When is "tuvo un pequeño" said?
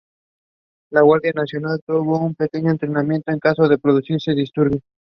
1.85-2.71